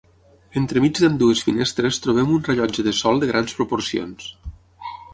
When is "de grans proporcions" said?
3.25-4.31